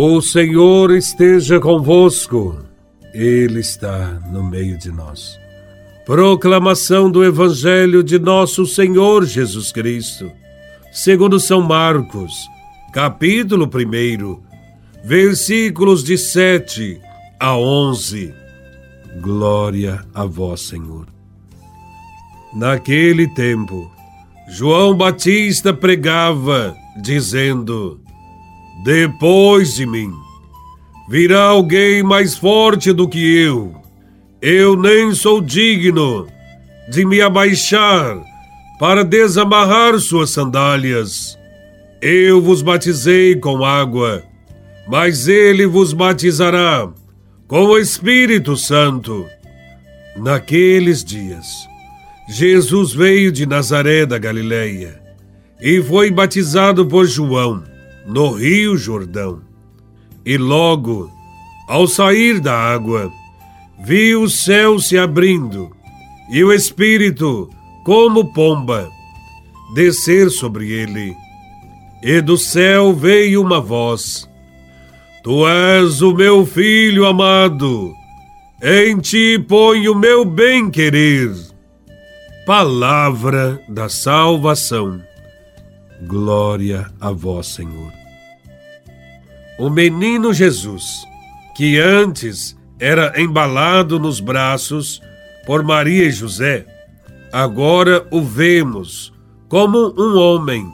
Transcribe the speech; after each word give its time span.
O 0.00 0.22
Senhor 0.22 0.92
esteja 0.92 1.58
convosco, 1.58 2.56
Ele 3.12 3.58
está 3.58 4.20
no 4.30 4.44
meio 4.44 4.78
de 4.78 4.92
nós. 4.92 5.36
Proclamação 6.06 7.10
do 7.10 7.24
Evangelho 7.24 8.04
de 8.04 8.16
Nosso 8.16 8.64
Senhor 8.64 9.26
Jesus 9.26 9.72
Cristo, 9.72 10.30
segundo 10.92 11.40
São 11.40 11.60
Marcos, 11.60 12.32
capítulo 12.92 13.68
1, 13.68 14.40
versículos 15.02 16.04
de 16.04 16.16
7 16.16 17.00
a 17.40 17.56
11. 17.56 18.32
Glória 19.20 20.04
a 20.14 20.24
Vós, 20.24 20.60
Senhor. 20.60 21.08
Naquele 22.54 23.26
tempo, 23.34 23.90
João 24.48 24.96
Batista 24.96 25.74
pregava, 25.74 26.76
dizendo: 27.02 28.00
depois 28.84 29.74
de 29.74 29.86
mim 29.86 30.12
virá 31.08 31.44
alguém 31.44 32.02
mais 32.02 32.36
forte 32.36 32.92
do 32.92 33.08
que 33.08 33.18
eu. 33.18 33.74
Eu 34.40 34.76
nem 34.76 35.14
sou 35.14 35.40
digno 35.40 36.28
de 36.88 37.04
me 37.04 37.20
abaixar 37.20 38.22
para 38.78 39.02
desamarrar 39.02 39.98
suas 39.98 40.30
sandálias. 40.30 41.36
Eu 42.00 42.40
vos 42.40 42.62
batizei 42.62 43.34
com 43.34 43.64
água, 43.64 44.22
mas 44.86 45.26
ele 45.26 45.66
vos 45.66 45.92
batizará 45.92 46.88
com 47.48 47.64
o 47.64 47.78
Espírito 47.78 48.56
Santo. 48.56 49.26
Naqueles 50.16 51.02
dias, 51.02 51.46
Jesus 52.28 52.92
veio 52.92 53.32
de 53.32 53.46
Nazaré 53.46 54.04
da 54.04 54.18
Galileia 54.18 55.00
e 55.60 55.82
foi 55.82 56.10
batizado 56.10 56.86
por 56.86 57.06
João 57.06 57.67
no 58.08 58.32
Rio 58.32 58.76
Jordão. 58.76 59.42
E 60.24 60.38
logo, 60.38 61.12
ao 61.68 61.86
sair 61.86 62.40
da 62.40 62.54
água, 62.54 63.12
viu 63.84 64.22
o 64.22 64.28
céu 64.28 64.78
se 64.80 64.98
abrindo 64.98 65.70
e 66.30 66.42
o 66.42 66.52
Espírito, 66.52 67.48
como 67.84 68.32
pomba, 68.32 68.88
descer 69.74 70.30
sobre 70.30 70.70
ele. 70.70 71.14
E 72.02 72.20
do 72.20 72.36
céu 72.36 72.92
veio 72.94 73.42
uma 73.42 73.60
voz: 73.60 74.28
Tu 75.22 75.46
és 75.48 76.00
o 76.00 76.14
meu 76.14 76.46
filho 76.46 77.06
amado, 77.06 77.92
em 78.62 78.98
ti 78.98 79.38
ponho 79.38 79.94
meu 79.94 80.24
bem-querer. 80.24 81.32
Palavra 82.46 83.60
da 83.68 83.88
salvação. 83.88 85.02
Glória 86.06 86.90
a 87.00 87.10
vós, 87.10 87.48
Senhor. 87.48 87.97
O 89.58 89.68
menino 89.68 90.32
Jesus, 90.32 91.04
que 91.56 91.80
antes 91.80 92.56
era 92.78 93.20
embalado 93.20 93.98
nos 93.98 94.20
braços 94.20 95.02
por 95.44 95.64
Maria 95.64 96.04
e 96.04 96.12
José, 96.12 96.64
agora 97.32 98.06
o 98.12 98.22
vemos 98.22 99.12
como 99.48 99.92
um 99.98 100.16
homem 100.16 100.64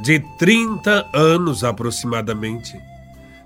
de 0.00 0.20
30 0.38 1.06
anos 1.12 1.62
aproximadamente, 1.62 2.72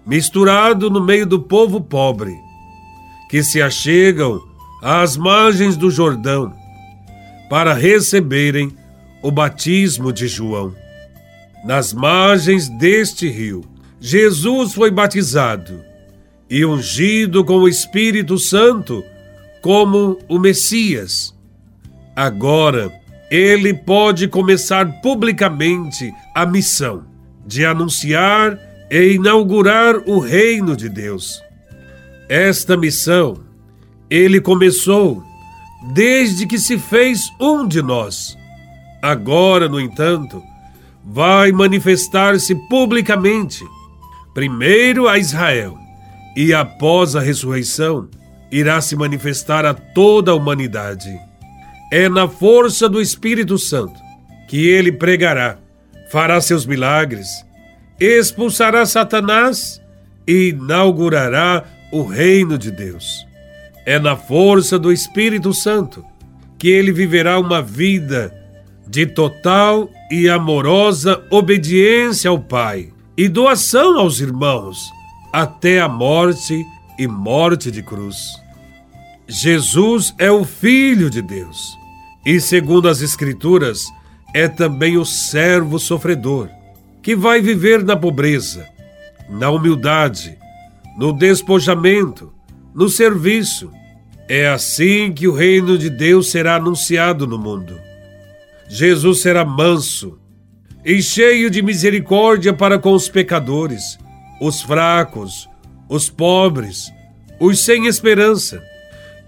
misturado 0.06 0.88
no 0.88 1.04
meio 1.04 1.26
do 1.26 1.40
povo 1.40 1.80
pobre, 1.80 2.38
que 3.28 3.42
se 3.42 3.60
achegam 3.60 4.40
às 4.80 5.16
margens 5.16 5.76
do 5.76 5.90
Jordão 5.90 6.54
para 7.50 7.74
receberem 7.74 8.72
o 9.22 9.32
batismo 9.32 10.12
de 10.12 10.28
João. 10.28 10.72
Nas 11.64 11.92
margens 11.92 12.68
deste 12.68 13.28
rio, 13.28 13.64
Jesus 14.00 14.74
foi 14.74 14.90
batizado 14.90 15.82
e 16.48 16.64
ungido 16.64 17.44
com 17.44 17.58
o 17.58 17.68
Espírito 17.68 18.38
Santo 18.38 19.04
como 19.60 20.18
o 20.28 20.38
Messias. 20.38 21.34
Agora, 22.14 22.92
ele 23.30 23.74
pode 23.74 24.28
começar 24.28 25.00
publicamente 25.00 26.12
a 26.34 26.46
missão 26.46 27.04
de 27.46 27.64
anunciar 27.64 28.58
e 28.90 29.12
inaugurar 29.14 29.96
o 30.06 30.18
reino 30.18 30.76
de 30.76 30.88
Deus. 30.88 31.42
Esta 32.28 32.76
missão 32.76 33.38
ele 34.10 34.40
começou 34.40 35.22
desde 35.92 36.46
que 36.46 36.58
se 36.58 36.78
fez 36.78 37.30
um 37.40 37.66
de 37.66 37.82
nós. 37.82 38.36
Agora, 39.02 39.68
no 39.68 39.80
entanto, 39.80 40.42
vai 41.04 41.52
manifestar-se 41.52 42.54
publicamente, 42.68 43.64
primeiro 44.38 45.08
a 45.08 45.18
Israel, 45.18 45.76
e 46.36 46.54
após 46.54 47.16
a 47.16 47.20
ressurreição, 47.20 48.08
irá 48.52 48.80
se 48.80 48.94
manifestar 48.94 49.66
a 49.66 49.74
toda 49.74 50.30
a 50.30 50.34
humanidade. 50.36 51.10
É 51.90 52.08
na 52.08 52.28
força 52.28 52.88
do 52.88 53.00
Espírito 53.00 53.58
Santo 53.58 53.98
que 54.48 54.64
ele 54.64 54.92
pregará, 54.92 55.58
fará 56.12 56.40
seus 56.40 56.64
milagres, 56.64 57.26
expulsará 57.98 58.86
Satanás 58.86 59.82
e 60.24 60.50
inaugurará 60.50 61.64
o 61.90 62.04
reino 62.04 62.56
de 62.56 62.70
Deus. 62.70 63.26
É 63.84 63.98
na 63.98 64.14
força 64.14 64.78
do 64.78 64.92
Espírito 64.92 65.52
Santo 65.52 66.04
que 66.56 66.68
ele 66.68 66.92
viverá 66.92 67.40
uma 67.40 67.60
vida 67.60 68.32
de 68.86 69.04
total 69.04 69.90
e 70.08 70.28
amorosa 70.28 71.20
obediência 71.28 72.30
ao 72.30 72.38
Pai 72.38 72.92
e 73.18 73.28
doação 73.28 73.98
aos 73.98 74.20
irmãos, 74.20 74.92
até 75.32 75.80
a 75.80 75.88
morte 75.88 76.64
e 76.96 77.08
morte 77.08 77.68
de 77.68 77.82
cruz. 77.82 78.16
Jesus 79.26 80.14
é 80.18 80.30
o 80.30 80.44
Filho 80.44 81.10
de 81.10 81.20
Deus 81.20 81.76
e, 82.24 82.40
segundo 82.40 82.88
as 82.88 83.02
Escrituras, 83.02 83.86
é 84.32 84.46
também 84.46 84.96
o 84.96 85.04
servo 85.04 85.80
sofredor, 85.80 86.48
que 87.02 87.16
vai 87.16 87.40
viver 87.40 87.82
na 87.82 87.96
pobreza, 87.96 88.64
na 89.28 89.50
humildade, 89.50 90.38
no 90.96 91.12
despojamento, 91.12 92.32
no 92.72 92.88
serviço. 92.88 93.68
É 94.28 94.48
assim 94.48 95.12
que 95.12 95.26
o 95.26 95.34
reino 95.34 95.76
de 95.76 95.90
Deus 95.90 96.30
será 96.30 96.54
anunciado 96.54 97.26
no 97.26 97.36
mundo. 97.36 97.80
Jesus 98.68 99.22
será 99.22 99.44
manso 99.44 100.17
e 100.88 101.02
cheio 101.02 101.50
de 101.50 101.60
misericórdia 101.60 102.54
para 102.54 102.78
com 102.78 102.94
os 102.94 103.10
pecadores, 103.10 103.98
os 104.40 104.62
fracos, 104.62 105.46
os 105.86 106.08
pobres, 106.08 106.90
os 107.38 107.62
sem 107.62 107.84
esperança. 107.84 108.62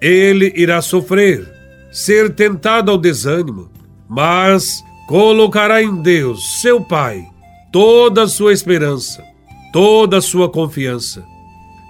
Ele 0.01 0.51
irá 0.57 0.81
sofrer, 0.81 1.47
ser 1.93 2.35
tentado 2.35 2.91
ao 2.91 2.97
desânimo, 2.97 3.71
mas 4.09 4.83
colocará 5.07 5.83
em 5.83 5.97
Deus, 5.97 6.63
seu 6.63 6.81
Pai, 6.81 7.29
toda 7.71 8.23
a 8.23 8.29
sua 8.29 8.55
esperança, 8.55 9.23
toda 9.71 10.17
a 10.17 10.23
sua 10.23 10.49
confiança. 10.49 11.23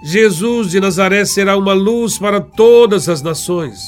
Jesus 0.03 0.69
de 0.71 0.81
Nazaré 0.81 1.23
será 1.23 1.55
uma 1.55 1.71
luz 1.71 2.19
para 2.19 2.41
todas 2.41 3.07
as 3.07 3.21
nações. 3.21 3.79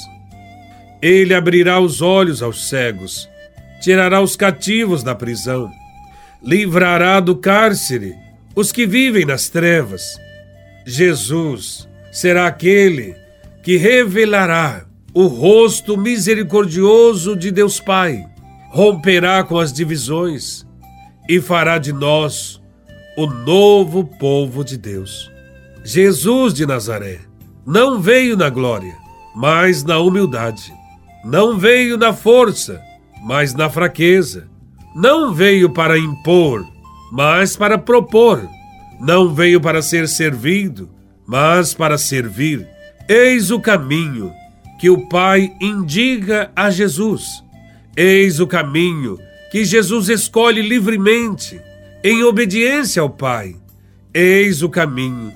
Ele 1.01 1.33
abrirá 1.33 1.81
os 1.81 2.01
olhos 2.01 2.41
aos 2.41 2.69
cegos 2.69 3.27
tirará 3.83 4.21
os 4.21 4.37
cativos 4.37 5.03
da 5.03 5.13
prisão, 5.13 5.69
livrará 6.41 7.19
do 7.19 7.35
cárcere 7.35 8.15
os 8.55 8.71
que 8.71 8.87
vivem 8.87 9.25
nas 9.25 9.49
trevas. 9.49 10.17
Jesus 10.85 11.85
será 12.09 12.47
aquele 12.47 13.13
que 13.61 13.75
revelará 13.75 14.85
o 15.13 15.27
rosto 15.27 15.97
misericordioso 15.97 17.35
de 17.35 17.51
Deus 17.51 17.81
Pai, 17.81 18.25
romperá 18.71 19.43
com 19.43 19.59
as 19.59 19.73
divisões 19.73 20.65
e 21.27 21.41
fará 21.41 21.77
de 21.77 21.91
nós 21.91 22.61
o 23.17 23.27
novo 23.27 24.05
povo 24.05 24.63
de 24.63 24.77
Deus. 24.77 25.29
Jesus 25.83 26.53
de 26.53 26.65
Nazaré 26.65 27.19
não 27.65 27.99
veio 27.99 28.37
na 28.37 28.49
glória, 28.49 28.95
mas 29.35 29.83
na 29.83 29.99
humildade. 29.99 30.73
Não 31.25 31.57
veio 31.57 31.97
na 31.97 32.13
força, 32.13 32.81
mas 33.23 33.53
na 33.53 33.69
fraqueza. 33.69 34.47
Não 34.93 35.33
veio 35.33 35.69
para 35.69 35.97
impor, 35.97 36.63
mas 37.11 37.55
para 37.55 37.77
propor. 37.77 38.47
Não 38.99 39.33
veio 39.33 39.59
para 39.59 39.81
ser 39.81 40.07
servido, 40.07 40.89
mas 41.25 41.73
para 41.73 41.97
servir. 41.97 42.67
Eis 43.07 43.49
o 43.49 43.59
caminho 43.59 44.31
que 44.79 44.89
o 44.89 45.07
Pai 45.07 45.55
indica 45.59 46.51
a 46.55 46.69
Jesus. 46.69 47.43
Eis 47.95 48.39
o 48.39 48.45
caminho 48.45 49.17
que 49.51 49.63
Jesus 49.63 50.09
escolhe 50.09 50.61
livremente, 50.61 51.61
em 52.03 52.23
obediência 52.23 53.01
ao 53.01 53.09
Pai. 53.09 53.55
Eis 54.13 54.61
o 54.61 54.69
caminho 54.69 55.31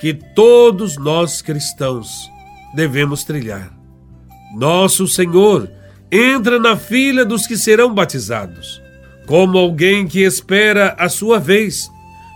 que 0.00 0.14
todos 0.14 0.96
nós 0.96 1.42
cristãos 1.42 2.30
devemos 2.74 3.24
trilhar. 3.24 3.76
Nosso 4.54 5.06
Senhor 5.06 5.68
entra 6.10 6.58
na 6.58 6.76
fila 6.76 7.24
dos 7.24 7.46
que 7.46 7.56
serão 7.56 7.94
batizados, 7.94 8.80
como 9.26 9.58
alguém 9.58 10.06
que 10.06 10.22
espera 10.22 10.94
a 10.98 11.08
sua 11.08 11.38
vez 11.38 11.90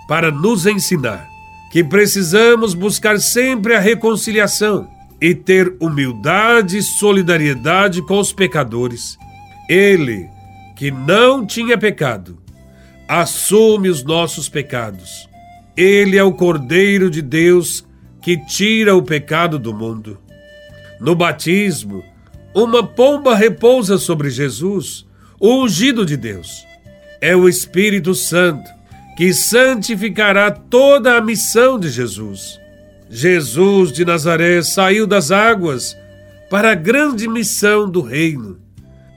para 0.07 0.31
nos 0.31 0.67
ensinar 0.67 1.33
que 1.73 1.83
precisamos 1.83 2.75
buscar 2.75 3.19
sempre 3.19 3.75
a 3.75 3.81
reconciliação 3.81 4.87
e 5.19 5.35
ter 5.35 5.75
humildade 5.81 6.77
e 6.77 6.83
solidariedade 6.83 8.03
com 8.03 8.19
os 8.19 8.31
pecadores. 8.31 9.17
Ele, 9.71 10.29
que 10.77 10.91
não 10.91 11.47
tinha 11.47 11.79
pecado, 11.79 12.37
assume 13.09 13.89
os 13.89 14.05
nossos 14.05 14.51
pecados. 14.51 15.27
Ele 15.75 16.19
é 16.19 16.23
o 16.23 16.35
Cordeiro 16.35 17.11
de 17.11 17.23
Deus 17.23 17.87
que 18.21 18.37
tira 18.37 18.95
o 18.95 19.03
pecado 19.03 19.59
do 19.59 19.73
mundo. 19.73 20.19
No 21.01 21.15
batismo, 21.15 22.05
uma 22.55 22.87
pomba 22.87 23.35
repousa 23.35 23.99
sobre 23.99 24.31
Jesus, 24.31 25.07
o 25.41 25.63
ungido 25.63 26.05
de 26.05 26.17
Deus. 26.17 26.67
É 27.21 27.35
o 27.35 27.49
Espírito 27.49 28.15
Santo 28.15 28.69
que 29.17 29.33
santificará 29.33 30.51
toda 30.51 31.17
a 31.17 31.21
missão 31.21 31.79
de 31.79 31.89
Jesus. 31.91 32.59
Jesus 33.09 33.93
de 33.93 34.05
Nazaré 34.05 34.63
saiu 34.63 35.07
das 35.07 35.31
águas 35.31 35.97
para 36.51 36.73
a 36.73 36.75
grande 36.75 37.29
missão 37.29 37.89
do 37.89 38.01
reino, 38.01 38.59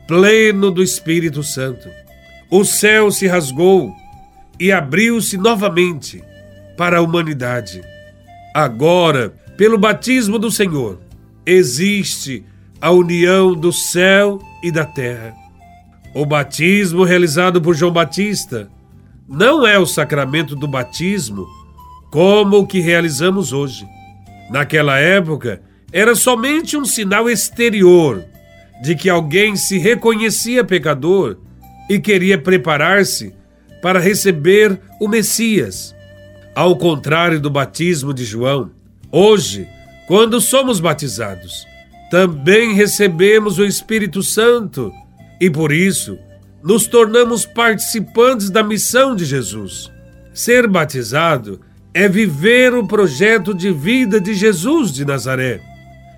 pleno 0.07 0.69
do 0.71 0.83
Espírito 0.83 1.43
Santo. 1.43 1.89
O 2.49 2.63
céu 2.63 3.09
se 3.11 3.27
rasgou 3.27 3.93
e 4.59 4.71
abriu-se 4.71 5.37
novamente 5.37 6.23
para 6.77 6.97
a 6.97 7.01
humanidade. 7.01 7.81
Agora, 8.53 9.33
pelo 9.57 9.77
batismo 9.77 10.37
do 10.37 10.51
Senhor, 10.51 10.99
existe 11.45 12.45
a 12.81 12.91
união 12.91 13.53
do 13.53 13.71
céu 13.71 14.39
e 14.61 14.71
da 14.71 14.85
terra. 14.85 15.33
O 16.13 16.25
batismo 16.25 17.03
realizado 17.03 17.61
por 17.61 17.75
João 17.75 17.91
Batista 17.91 18.69
não 19.27 19.65
é 19.65 19.77
o 19.77 19.85
sacramento 19.85 20.55
do 20.55 20.67
batismo 20.67 21.47
como 22.11 22.59
o 22.59 22.67
que 22.67 22.79
realizamos 22.79 23.51
hoje. 23.51 23.85
Naquela 24.49 24.97
época, 24.97 25.61
era 25.91 26.15
somente 26.15 26.77
um 26.77 26.85
sinal 26.85 27.29
exterior 27.29 28.23
de 28.81 28.95
que 28.95 29.09
alguém 29.09 29.55
se 29.55 29.77
reconhecia 29.77 30.63
pecador 30.63 31.37
e 31.89 31.99
queria 31.99 32.37
preparar-se 32.37 33.33
para 33.81 33.99
receber 33.99 34.79
o 34.99 35.07
Messias. 35.07 35.95
Ao 36.53 36.75
contrário 36.77 37.39
do 37.39 37.49
batismo 37.49 38.13
de 38.13 38.23
João, 38.23 38.71
hoje, 39.11 39.67
quando 40.07 40.39
somos 40.39 40.79
batizados, 40.79 41.67
também 42.09 42.73
recebemos 42.73 43.57
o 43.57 43.65
Espírito 43.65 44.21
Santo 44.21 44.91
e 45.39 45.49
por 45.49 45.71
isso 45.71 46.17
nos 46.63 46.87
tornamos 46.87 47.45
participantes 47.45 48.49
da 48.49 48.63
missão 48.63 49.15
de 49.15 49.25
Jesus. 49.25 49.91
Ser 50.33 50.67
batizado 50.67 51.61
é 51.93 52.07
viver 52.07 52.73
o 52.73 52.87
projeto 52.87 53.53
de 53.53 53.71
vida 53.71 54.19
de 54.19 54.33
Jesus 54.33 54.91
de 54.91 55.05
Nazaré. 55.05 55.61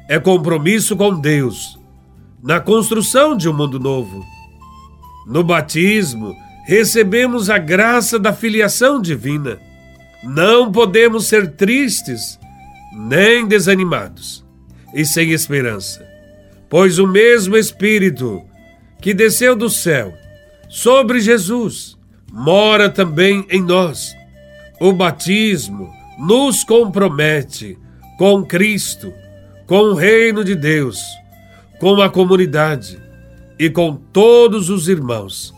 É 0.09 0.19
compromisso 0.19 0.95
com 0.95 1.19
Deus, 1.19 1.77
na 2.41 2.59
construção 2.59 3.35
de 3.35 3.49
um 3.49 3.53
mundo 3.53 3.79
novo. 3.79 4.25
No 5.25 5.43
batismo, 5.43 6.33
recebemos 6.65 7.49
a 7.49 7.57
graça 7.57 8.17
da 8.17 8.33
filiação 8.33 9.01
divina. 9.01 9.59
Não 10.23 10.71
podemos 10.71 11.27
ser 11.27 11.55
tristes 11.55 12.39
nem 12.93 13.45
desanimados 13.45 14.46
e 14.93 15.05
sem 15.05 15.31
esperança, 15.31 16.05
pois 16.69 16.99
o 16.99 17.07
mesmo 17.07 17.55
Espírito 17.55 18.43
que 19.01 19.13
desceu 19.13 19.55
do 19.55 19.69
céu 19.69 20.13
sobre 20.69 21.19
Jesus 21.19 21.97
mora 22.31 22.89
também 22.89 23.45
em 23.49 23.61
nós 23.61 24.15
o 24.79 24.93
batismo 24.93 25.91
nos 26.19 26.63
compromete 26.63 27.77
com 28.17 28.43
Cristo, 28.43 29.13
com 29.65 29.91
o 29.91 29.93
reino 29.93 30.43
de 30.43 30.55
Deus, 30.55 30.99
com 31.79 32.01
a 32.01 32.09
comunidade 32.09 32.99
e 33.59 33.69
com 33.69 33.95
todos 33.95 34.69
os 34.69 34.87
irmãos 34.87 35.53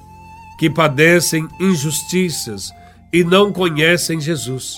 que 0.57 0.69
padecem 0.69 1.47
injustiças 1.59 2.71
e 3.11 3.23
não 3.23 3.51
conhecem 3.51 4.19
Jesus. 4.19 4.77